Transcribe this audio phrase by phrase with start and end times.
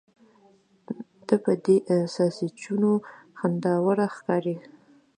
[1.27, 1.77] ته په دې
[2.15, 2.93] ساسچنو
[3.39, 4.55] خنداوړه ښکارې.